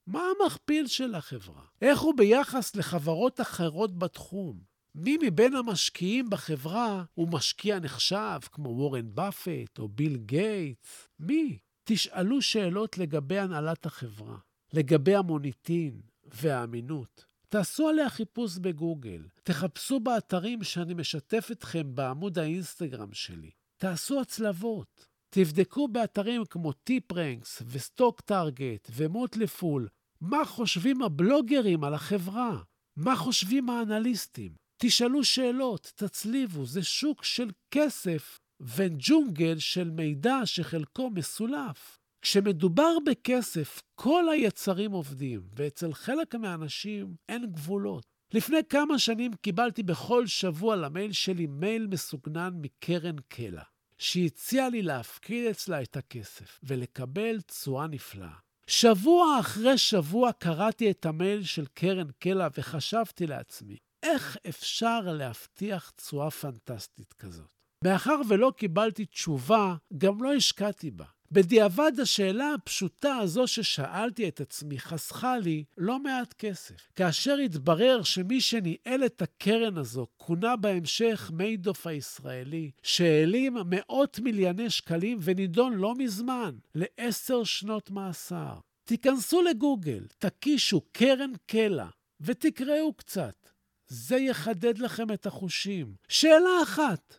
מה 0.08 0.24
המכפיל 0.42 0.88
של 0.88 1.15
החברה? 1.15 1.62
איך 1.82 2.00
הוא 2.00 2.13
ביחס 2.18 2.75
לחברות 2.75 3.42
אחרות 3.42 4.00
בתחום? 4.00 4.60
מי 4.96 5.18
מבין 5.22 5.55
המשקיעים 5.55 6.29
בחברה 6.29 7.03
הוא 7.14 7.27
משקיע 7.31 7.79
נחשב, 7.79 8.40
כמו 8.51 8.70
וורן 8.70 9.16
באפט 9.16 9.79
או 9.79 9.88
ביל 9.88 10.18
גייטס? 10.18 11.07
מי? 11.20 11.57
תשאלו 11.83 12.42
שאלות 12.42 12.98
לגבי 12.98 13.40
הנהלת 13.40 13.86
החברה, 13.86 14.38
לגבי 14.74 15.16
המוניטין 15.16 16.01
והאמינות. 16.24 17.25
תעשו 17.50 17.90
עליה 17.90 18.09
חיפוש 18.09 18.57
בגוגל, 18.57 19.27
תחפשו 19.44 20.00
באתרים 20.00 20.64
שאני 20.64 20.94
משתף 20.94 21.48
אתכם 21.51 21.96
בעמוד 21.96 22.40
האינסטגרם 22.40 23.14
שלי. 23.14 23.51
תעשו 23.77 24.22
הצלבות. 24.22 25.07
תבדקו 25.29 25.88
באתרים 25.88 26.46
כמו 26.46 26.72
טיפרנקס 26.72 27.62
וסטוק 27.68 28.22
טארגט 28.22 28.88
ומוטלפול 28.96 29.88
מה 30.22 30.46
חושבים 30.46 31.01
הבלוגרים 31.01 31.83
על 31.83 31.94
החברה, 31.94 32.64
מה 32.96 33.16
חושבים 33.16 33.70
האנליסטים. 33.70 34.55
תשאלו 34.77 35.24
שאלות, 35.24 35.92
תצליבו, 35.96 36.66
זה 36.66 36.83
שוק 36.83 37.24
של 37.24 37.50
כסף 37.72 38.40
וג'ונגל 38.62 39.59
של 39.59 39.90
מידע 39.90 40.40
שחלקו 40.46 41.09
מסולף. 41.09 42.00
כשמדובר 42.24 42.98
בכסף, 43.05 43.81
כל 43.96 44.29
היצרים 44.29 44.92
עובדים, 44.92 45.42
ואצל 45.55 45.94
חלק 45.94 46.36
מהאנשים 46.36 47.16
אין 47.29 47.46
גבולות. 47.51 48.05
לפני 48.33 48.57
כמה 48.70 49.00
שנים 49.00 49.33
קיבלתי 49.33 49.83
בכל 49.83 50.27
שבוע 50.27 50.75
למייל 50.75 51.12
שלי 51.12 51.48
מייל 51.48 51.88
מסוגנן 51.88 52.53
מקרן 52.53 53.16
קלע, 53.27 53.62
שהציעה 53.98 54.70
לי 54.70 54.81
להפקיד 54.81 55.48
אצלה 55.48 55.81
את 55.81 55.98
הכסף 55.98 56.59
ולקבל 56.64 57.42
תשואה 57.42 57.88
נפלאה. 57.88 58.33
שבוע 58.68 59.40
אחרי 59.40 59.77
שבוע 59.77 60.31
קראתי 60.31 60.92
את 60.92 61.05
המייל 61.05 61.44
של 61.44 61.66
קרן 61.74 62.07
קלע 62.20 62.48
וחשבתי 62.57 63.27
לעצמי, 63.27 63.77
איך 64.03 64.38
אפשר 64.50 65.00
להבטיח 65.00 65.92
תשואה 65.96 66.31
פנטסטית 66.31 67.14
כזאת? 67.14 67.51
מאחר 67.83 68.22
ולא 68.29 68.53
קיבלתי 68.57 69.05
תשובה, 69.05 69.75
גם 69.98 70.24
לא 70.24 70.33
השקעתי 70.33 70.92
בה. 70.92 71.05
בדיעבד 71.33 71.91
השאלה 72.01 72.53
הפשוטה 72.53 73.15
הזו 73.15 73.48
ששאלתי 73.48 74.27
את 74.27 74.41
עצמי 74.41 74.79
חסכה 74.79 75.37
לי 75.37 75.63
לא 75.77 76.00
מעט 76.00 76.33
כסף. 76.33 76.91
כאשר 76.96 77.35
התברר 77.35 78.03
שמי 78.03 78.41
שניהל 78.41 79.05
את 79.05 79.22
הקרן 79.22 79.77
הזו 79.77 80.07
כונה 80.17 80.55
בהמשך 80.55 81.31
מיידוף 81.33 81.87
הישראלי, 81.87 82.72
שהעלים 82.83 83.57
מאות 83.65 84.19
מיליוני 84.19 84.69
שקלים 84.69 85.17
ונידון 85.22 85.74
לא 85.74 85.96
מזמן 85.96 86.55
לעשר 86.75 87.43
שנות 87.43 87.91
מאסר. 87.91 88.53
תיכנסו 88.83 89.41
לגוגל, 89.41 90.05
תקישו 90.17 90.81
קרן 90.91 91.31
קלע 91.46 91.87
ותקראו 92.22 92.93
קצת. 92.93 93.50
זה 93.87 94.17
יחדד 94.17 94.77
לכם 94.77 95.13
את 95.13 95.25
החושים. 95.25 95.96
שאלה 96.09 96.63
אחת, 96.63 97.17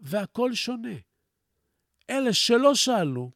והכל 0.00 0.54
שונה. 0.54 0.96
אלה 2.10 2.32
שלא 2.32 2.74
שאלו, 2.74 3.30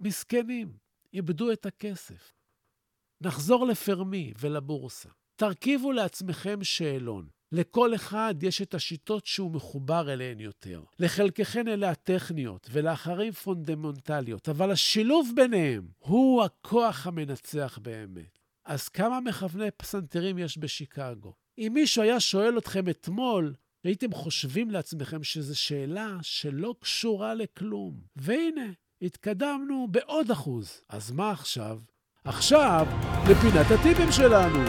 מסכנים, 0.00 0.72
איבדו 1.12 1.52
את 1.52 1.66
הכסף. 1.66 2.32
נחזור 3.20 3.66
לפרמי 3.66 4.32
ולבורסה. 4.38 5.08
תרכיבו 5.36 5.92
לעצמכם 5.92 6.64
שאלון. 6.64 7.28
לכל 7.52 7.94
אחד 7.94 8.34
יש 8.42 8.62
את 8.62 8.74
השיטות 8.74 9.26
שהוא 9.26 9.50
מחובר 9.50 10.12
אליהן 10.12 10.40
יותר. 10.40 10.82
לחלקכן 10.98 11.68
אלה 11.68 11.90
הטכניות, 11.90 12.68
ולאחרים 12.72 13.32
פונדמנטליות, 13.32 14.48
אבל 14.48 14.70
השילוב 14.70 15.32
ביניהם 15.34 15.88
הוא 15.98 16.42
הכוח 16.42 17.06
המנצח 17.06 17.78
באמת. 17.82 18.38
אז 18.64 18.88
כמה 18.88 19.20
מכווני 19.20 19.70
פסנתרים 19.70 20.38
יש 20.38 20.58
בשיקגו? 20.58 21.34
אם 21.58 21.70
מישהו 21.74 22.02
היה 22.02 22.20
שואל 22.20 22.58
אתכם 22.58 22.88
אתמול, 22.88 23.54
הייתם 23.84 24.12
חושבים 24.12 24.70
לעצמכם 24.70 25.24
שזו 25.24 25.58
שאלה 25.58 26.16
שלא 26.22 26.74
קשורה 26.80 27.34
לכלום. 27.34 28.00
והנה, 28.16 28.66
התקדמנו 29.02 29.86
בעוד 29.90 30.30
אחוז. 30.30 30.80
אז 30.88 31.10
מה 31.10 31.30
עכשיו? 31.30 31.78
עכשיו, 32.24 32.86
לפינת 33.30 33.66
הטיפים 33.70 34.12
שלנו. 34.12 34.64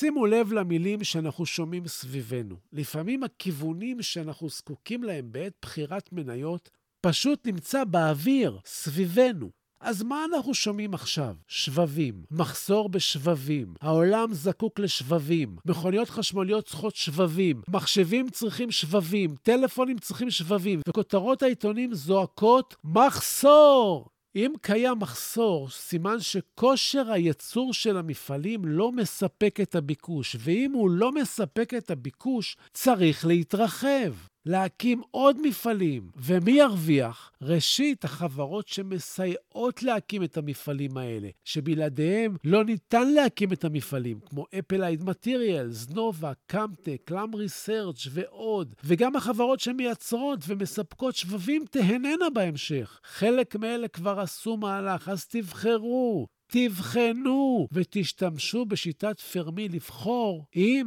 שימו 0.00 0.26
לב 0.26 0.52
למילים 0.52 1.04
שאנחנו 1.04 1.46
שומעים 1.46 1.88
סביבנו. 1.88 2.56
לפעמים 2.72 3.24
הכיוונים 3.24 4.02
שאנחנו 4.02 4.48
זקוקים 4.48 5.02
להם 5.04 5.32
בעת 5.32 5.52
בחירת 5.62 6.12
מניות 6.12 6.70
פשוט 7.00 7.46
נמצא 7.46 7.84
באוויר, 7.84 8.58
סביבנו. 8.64 9.50
אז 9.80 10.02
מה 10.02 10.24
אנחנו 10.24 10.54
שומעים 10.54 10.94
עכשיו? 10.94 11.34
שבבים, 11.48 12.22
מחסור 12.30 12.88
בשבבים, 12.88 13.74
העולם 13.80 14.34
זקוק 14.34 14.78
לשבבים, 14.78 15.56
מכוניות 15.66 16.10
חשמליות 16.10 16.66
צריכות 16.66 16.96
שבבים, 16.96 17.62
מחשבים 17.68 18.28
צריכים 18.28 18.70
שבבים, 18.70 19.34
טלפונים 19.42 19.98
צריכים 19.98 20.30
שבבים, 20.30 20.80
וכותרות 20.88 21.42
העיתונים 21.42 21.94
זועקות 21.94 22.76
מחסור! 22.84 24.08
אם 24.36 24.52
קיים 24.60 24.98
מחסור, 24.98 25.70
סימן 25.70 26.20
שכושר 26.20 27.12
הייצור 27.12 27.74
של 27.74 27.96
המפעלים 27.96 28.64
לא 28.64 28.92
מספק 28.92 29.60
את 29.62 29.74
הביקוש, 29.74 30.36
ואם 30.38 30.72
הוא 30.72 30.90
לא 30.90 31.12
מספק 31.12 31.74
את 31.74 31.90
הביקוש, 31.90 32.56
צריך 32.72 33.26
להתרחב. 33.26 34.14
להקים 34.46 35.02
עוד 35.10 35.40
מפעלים. 35.46 36.10
ומי 36.16 36.50
ירוויח? 36.50 37.32
ראשית, 37.42 38.04
החברות 38.04 38.68
שמסייעות 38.68 39.82
להקים 39.82 40.22
את 40.22 40.36
המפעלים 40.36 40.96
האלה, 40.96 41.28
שבלעדיהם 41.44 42.36
לא 42.44 42.64
ניתן 42.64 43.08
להקים 43.12 43.52
את 43.52 43.64
המפעלים, 43.64 44.20
כמו 44.20 44.46
Applied 44.58 45.04
Materials, 45.04 45.88
נובה, 45.88 46.32
קמטק, 46.46 47.00
Lam 47.04 47.34
Research 47.34 48.06
ועוד. 48.10 48.74
וגם 48.84 49.16
החברות 49.16 49.60
שמייצרות 49.60 50.44
ומספקות 50.46 51.16
שבבים 51.16 51.64
תיהנינה 51.70 52.30
בהמשך. 52.34 53.00
חלק 53.04 53.56
מאלה 53.56 53.88
כבר 53.88 54.20
עשו 54.20 54.56
מהלך, 54.56 55.08
אז 55.08 55.26
תבחרו. 55.26 56.26
תבחנו 56.46 57.68
ותשתמשו 57.72 58.64
בשיטת 58.64 59.20
פרמי 59.20 59.68
לבחור 59.68 60.46
אם 60.56 60.86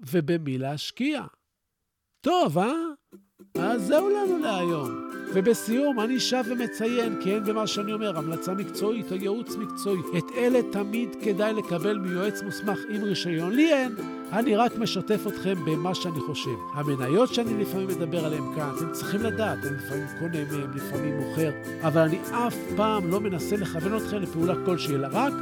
ובמי 0.00 0.58
להשקיע. 0.58 1.22
טוב, 2.24 2.58
אה? 2.58 2.72
אז 3.58 3.86
זהו 3.86 4.08
לנו 4.08 4.38
להיום. 4.38 5.10
ובסיום, 5.34 6.00
אני 6.00 6.20
שב 6.20 6.44
ומציין, 6.46 7.20
כי 7.22 7.34
אין 7.34 7.44
במה 7.44 7.66
שאני 7.66 7.92
אומר 7.92 8.18
המלצה 8.18 8.54
מקצועית 8.54 9.12
או 9.12 9.16
ייעוץ 9.16 9.56
מקצועי. 9.56 10.00
את 10.18 10.24
אלה 10.36 10.60
תמיד 10.72 11.08
כדאי 11.22 11.52
לקבל 11.52 11.98
מיועץ 11.98 12.42
מוסמך 12.42 12.78
עם 12.90 13.04
רישיון. 13.04 13.52
לי 13.52 13.72
אין. 13.72 13.94
אני 14.32 14.56
רק 14.56 14.78
משתף 14.78 15.26
אתכם 15.26 15.54
במה 15.64 15.94
שאני 15.94 16.20
חושב. 16.20 16.56
המניות 16.74 17.34
שאני 17.34 17.62
לפעמים 17.62 17.88
מדבר 17.88 18.24
עליהן 18.24 18.54
כאן, 18.54 18.70
אתם 18.76 18.92
צריכים 18.92 19.22
לדעת, 19.22 19.58
אני 19.64 19.76
לפעמים 19.76 20.06
קונה 20.18 20.44
מהן, 20.50 20.70
לפעמים 20.74 21.18
מוכר, 21.18 21.50
אבל 21.82 22.00
אני 22.00 22.18
אף 22.30 22.56
פעם 22.76 23.10
לא 23.10 23.20
מנסה 23.20 23.56
לכוון 23.56 23.96
אתכם 23.96 24.16
לפעולה 24.16 24.54
כלשהי, 24.66 24.94
אלא 24.94 25.08
רק, 25.12 25.32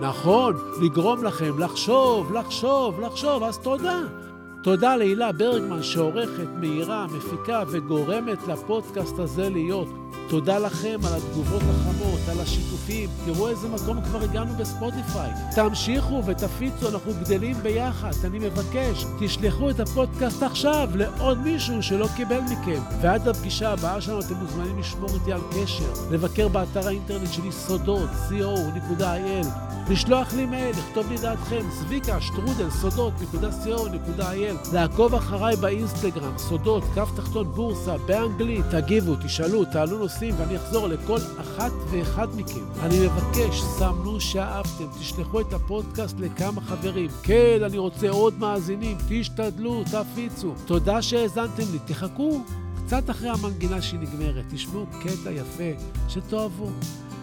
נכון, 0.00 0.54
לגרום 0.82 1.24
לכם 1.24 1.58
לחשוב, 1.58 2.32
לחשוב, 2.32 3.00
לחשוב, 3.00 3.42
אז 3.42 3.58
תודה. 3.58 4.27
תודה 4.62 4.96
להילה 4.96 5.32
ברגמן 5.32 5.82
שעורכת, 5.82 6.48
מאירה, 6.60 7.06
מפיקה 7.06 7.62
וגורמת 7.70 8.38
לפודקאסט 8.48 9.18
הזה 9.18 9.50
להיות. 9.50 9.88
תודה 10.28 10.58
לכם 10.58 10.98
על 11.06 11.14
התגובות 11.14 11.62
החמות, 11.62 12.20
על 12.30 12.40
השיתופים. 12.40 13.10
תראו 13.24 13.48
איזה 13.48 13.68
מקום 13.68 14.00
כבר 14.00 14.22
הגענו 14.22 14.54
בספוטיפיי. 14.54 15.30
תמשיכו 15.54 16.22
ותפיצו, 16.26 16.88
אנחנו 16.88 17.12
גדלים 17.20 17.56
ביחד. 17.62 18.10
אני 18.24 18.38
מבקש, 18.38 19.04
תשלחו 19.20 19.70
את 19.70 19.80
הפודקאסט 19.80 20.42
עכשיו 20.42 20.88
לעוד 20.94 21.38
מישהו 21.38 21.82
שלא 21.82 22.06
קיבל 22.16 22.40
מכם. 22.40 22.80
ועד 23.02 23.28
הפגישה 23.28 23.72
הבאה 23.72 24.00
שלנו 24.00 24.20
אתם 24.20 24.34
מוזמנים 24.34 24.78
לשמור 24.78 25.10
איתי 25.14 25.32
על 25.32 25.40
קשר, 25.50 25.92
לבקר 26.10 26.48
באתר 26.48 26.86
האינטרנט 26.86 27.32
שלי 27.32 27.52
סודות, 27.52 28.10
co.il. 28.28 29.67
לשלוח 29.90 30.34
לי 30.34 30.46
מייל, 30.46 30.76
לכתוב 30.76 31.08
לי 31.08 31.16
דעתכם, 31.16 31.64
צביקה, 31.70 32.20
שטרודל, 32.20 32.70
סודות, 32.70 33.12
נקודה 33.20 33.50
co.il, 33.50 34.74
לעקוב 34.74 35.14
אחריי 35.14 35.56
באינסטגרם, 35.56 36.38
סודות, 36.38 36.84
כף 36.94 37.08
תחתון 37.16 37.52
בורסה, 37.52 37.96
באנגלית, 37.98 38.64
תגיבו, 38.70 39.14
תשאלו, 39.24 39.64
תעלו 39.64 39.98
נושאים 39.98 40.34
ואני 40.38 40.56
אחזור 40.56 40.88
לכל 40.88 41.18
אחת 41.40 41.72
ואחד 41.90 42.28
מכם. 42.36 42.64
אני 42.80 42.96
מבקש, 43.06 43.62
סמנו 43.62 44.20
שאהבתם, 44.20 44.86
תשלחו 45.00 45.40
את 45.40 45.52
הפודקאסט 45.52 46.16
לכמה 46.20 46.60
חברים. 46.60 47.10
כן, 47.22 47.58
אני 47.64 47.78
רוצה 47.78 48.10
עוד 48.10 48.38
מאזינים, 48.38 48.96
תשתדלו, 49.08 49.84
תפיצו. 49.84 50.54
תודה 50.66 51.02
שהאזנתם 51.02 51.64
לי, 51.72 51.78
תחכו. 51.86 52.40
קצת 52.86 53.10
אחרי 53.10 53.28
המנגינה 53.28 53.82
שהיא 53.82 54.00
נגמרת, 54.00 54.44
תשמעו 54.50 54.86
קטע 55.02 55.30
יפה 55.30 55.82
שתאהבו. 56.08 56.70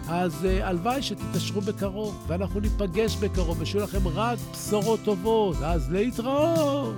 אז 0.08 0.44
uh, 0.44 0.64
הלוואי 0.64 1.02
שתתעשרו 1.02 1.60
בקרוב, 1.60 2.24
ואנחנו 2.26 2.60
ניפגש 2.60 3.16
בקרוב, 3.16 3.60
ושיהיו 3.60 3.84
לכם 3.84 4.08
רק 4.08 4.38
בשורות 4.52 5.00
טובות. 5.04 5.56
אז 5.64 5.90
להתראות! 5.92 6.96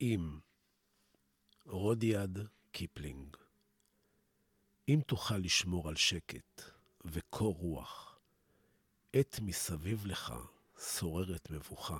אם 0.00 0.38
רודיארד 1.66 2.38
קיפלינג, 2.72 3.36
אם 4.88 5.00
תוכל 5.06 5.36
לשמור 5.36 5.88
על 5.88 5.96
שקט 5.96 6.62
וקור 7.04 7.54
רוח, 7.54 8.09
עת 9.12 9.40
מסביב 9.42 10.06
לך 10.06 10.34
שוררת 10.96 11.50
מבוכה. 11.50 11.98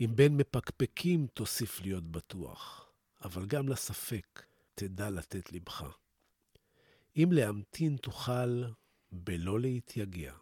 אם 0.00 0.10
בין 0.14 0.36
מפקפקים 0.36 1.26
תוסיף 1.26 1.80
להיות 1.80 2.04
בטוח, 2.04 2.90
אבל 3.24 3.46
גם 3.46 3.68
לספק 3.68 4.42
תדע 4.74 5.10
לתת 5.10 5.52
לבך. 5.52 5.84
אם 7.16 7.28
להמתין 7.32 7.96
תוכל 7.96 8.64
בלא 9.12 9.60
להתייגע, 9.60 10.34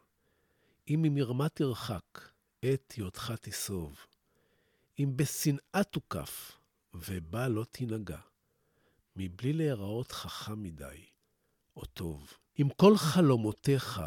אם 0.89 1.01
ממרמה 1.03 1.49
תרחק, 1.49 2.31
עת 2.63 2.93
היותך 2.93 3.33
תסוב, 3.41 3.97
אם 4.99 5.13
בשנאה 5.17 5.85
תוקף, 5.91 6.53
ובה 6.95 7.49
לא 7.49 7.65
תנהגע, 7.71 8.21
מבלי 9.17 9.53
להיראות 9.53 10.13
חכם 10.13 10.63
מדי, 10.63 11.05
או 11.77 11.85
טוב. 11.85 12.33
אם 12.61 12.69
כל 12.77 12.97
חלומותיך 12.97 14.01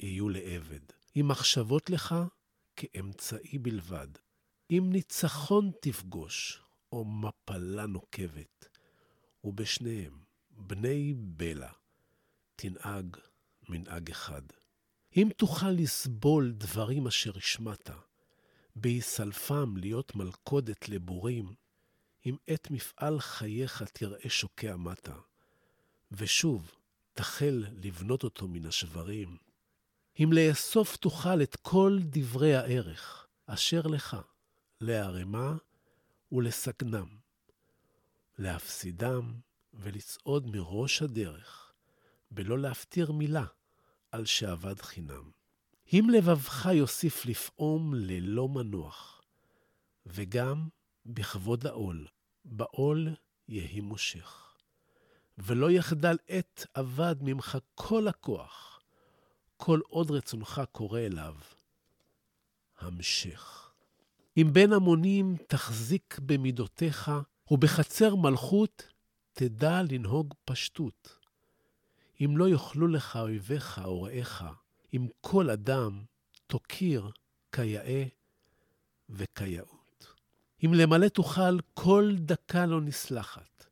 יהיו 0.00 0.28
לעבד, 0.28 0.95
אם 1.16 1.28
מחשבות 1.28 1.90
לך 1.90 2.14
כאמצעי 2.76 3.58
בלבד. 3.58 4.08
אם 4.70 4.90
ניצחון 4.92 5.70
תפגוש, 5.80 6.62
או 6.92 7.04
מפלה 7.04 7.86
נוקבת, 7.86 8.68
ובשניהם, 9.44 10.18
בני 10.50 11.14
בלע, 11.16 11.70
תנהג 12.56 13.16
מנהג 13.68 14.10
אחד. 14.10 14.42
אם 15.16 15.28
תוכל 15.36 15.70
לסבול 15.70 16.52
דברים 16.52 17.06
אשר 17.06 17.36
השמעת, 17.36 17.90
בהיסלפם 18.76 19.76
להיות 19.76 20.14
מלכודת 20.14 20.88
לבורים, 20.88 21.54
אם 22.26 22.36
עת 22.46 22.70
מפעל 22.70 23.20
חייך 23.20 23.82
תראה 23.82 24.30
שוקע 24.30 24.76
מטה, 24.76 25.16
ושוב 26.12 26.70
תחל 27.12 27.64
לבנות 27.82 28.24
אותו 28.24 28.48
מן 28.48 28.66
השברים, 28.66 29.36
אם 30.20 30.32
לאסוף 30.32 30.96
תוכל 30.96 31.42
את 31.42 31.56
כל 31.56 31.98
דברי 32.02 32.54
הערך 32.54 33.26
אשר 33.46 33.80
לך, 33.86 34.16
לערמה 34.80 35.56
ולסגנם, 36.32 37.06
להפסידם 38.38 39.34
ולצעוד 39.74 40.46
מראש 40.46 41.02
הדרך, 41.02 41.72
בלא 42.30 42.58
להפטיר 42.58 43.12
מילה 43.12 43.44
על 44.12 44.24
שאבד 44.24 44.80
חינם. 44.80 45.30
אם 45.92 46.06
לבבך 46.12 46.68
יוסיף 46.72 47.26
לפעום 47.26 47.94
ללא 47.94 48.48
מנוח, 48.48 49.22
וגם 50.06 50.68
בכבוד 51.06 51.66
העול, 51.66 52.06
בעול 52.44 53.08
יהי 53.48 53.80
מושך. 53.80 54.54
ולא 55.38 55.70
יחדל 55.70 56.16
עת 56.28 56.66
אבד 56.76 57.16
ממך 57.20 57.58
כל 57.74 58.08
הכוח, 58.08 58.75
כל 59.56 59.80
עוד 59.88 60.10
רצונך 60.10 60.62
קורא 60.72 61.00
אליו, 61.00 61.34
המשך. 62.78 63.70
אם 64.36 64.48
בין 64.52 64.72
המונים 64.72 65.36
תחזיק 65.46 66.18
במידותיך, 66.26 67.10
ובחצר 67.50 68.14
מלכות 68.14 68.88
תדע 69.32 69.82
לנהוג 69.90 70.34
פשטות. 70.44 71.18
אם 72.20 72.36
לא 72.36 72.48
יאכלו 72.48 72.88
לך 72.88 73.16
אויביך 73.16 73.80
או 73.84 74.02
רעיך, 74.02 74.44
אם 74.94 75.06
כל 75.20 75.50
אדם 75.50 76.04
תוקיר 76.46 77.10
כיאה 77.52 78.04
וכיאות. 79.08 80.14
אם 80.64 80.74
למלא 80.74 81.08
תוכל 81.08 81.60
כל 81.74 82.12
דקה 82.18 82.66
לא 82.66 82.80
נסלחת, 82.80 83.66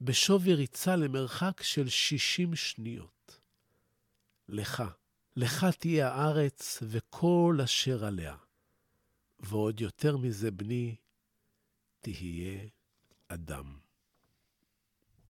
בשווי 0.00 0.54
ריצה 0.54 0.96
למרחק 0.96 1.62
של 1.62 1.88
שישים 1.88 2.56
שניות. 2.56 3.40
לך, 4.48 4.82
לך 5.36 5.66
תהיה 5.78 6.08
הארץ 6.08 6.78
וכל 6.82 7.58
אשר 7.64 8.04
עליה. 8.04 8.36
ועוד 9.40 9.80
יותר 9.80 10.16
מזה, 10.16 10.50
בני, 10.50 10.96
תהיה 12.00 12.68
אדם. 13.28 13.78